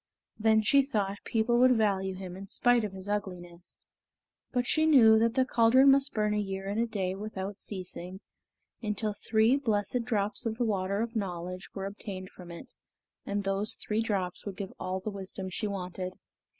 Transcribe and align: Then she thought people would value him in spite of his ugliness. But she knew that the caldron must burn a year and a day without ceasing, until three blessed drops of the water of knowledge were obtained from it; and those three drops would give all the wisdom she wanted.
Then 0.39 0.63
she 0.63 0.81
thought 0.81 1.23
people 1.25 1.59
would 1.59 1.77
value 1.77 2.15
him 2.15 2.35
in 2.35 2.47
spite 2.47 2.83
of 2.83 2.91
his 2.91 3.07
ugliness. 3.07 3.85
But 4.51 4.65
she 4.65 4.87
knew 4.87 5.19
that 5.19 5.35
the 5.35 5.45
caldron 5.45 5.91
must 5.91 6.11
burn 6.15 6.33
a 6.33 6.39
year 6.39 6.67
and 6.67 6.79
a 6.79 6.87
day 6.87 7.13
without 7.13 7.55
ceasing, 7.59 8.19
until 8.81 9.13
three 9.13 9.57
blessed 9.57 10.03
drops 10.03 10.43
of 10.47 10.57
the 10.57 10.65
water 10.65 11.01
of 11.03 11.15
knowledge 11.15 11.69
were 11.75 11.85
obtained 11.85 12.31
from 12.31 12.49
it; 12.49 12.69
and 13.27 13.43
those 13.43 13.75
three 13.75 14.01
drops 14.01 14.43
would 14.43 14.55
give 14.57 14.73
all 14.79 14.99
the 15.01 15.11
wisdom 15.11 15.51
she 15.51 15.67
wanted. 15.67 16.13